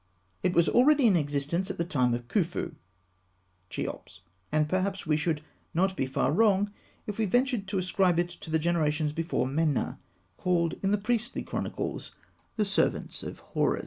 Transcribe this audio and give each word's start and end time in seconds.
It 0.41 0.55
was 0.55 0.67
already 0.67 1.05
in 1.05 1.15
existence 1.15 1.69
in 1.69 1.77
the 1.77 1.85
time 1.85 2.15
of 2.15 2.27
Khûfû 2.27 2.73
(Cheops), 3.69 4.21
and 4.51 4.67
perhaps 4.67 5.05
we 5.05 5.15
should 5.15 5.41
not 5.75 5.95
be 5.95 6.07
far 6.07 6.31
wrong 6.31 6.73
if 7.05 7.19
we 7.19 7.25
ventured 7.27 7.67
to 7.67 7.77
ascribe 7.77 8.17
it 8.19 8.29
to 8.31 8.49
the 8.49 8.57
generations 8.57 9.11
before 9.11 9.45
Mena, 9.45 9.99
called 10.37 10.73
in 10.81 10.89
the 10.89 10.97
priestly 10.97 11.43
chronicles 11.43 12.15
"the 12.55 12.65
Servants 12.65 13.21
of 13.21 13.41
Horus." 13.53 13.79